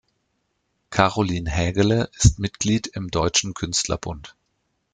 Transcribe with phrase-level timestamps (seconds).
[0.89, 4.35] Karolin Hägele ist Mitglied im Deutschen Künstlerbund.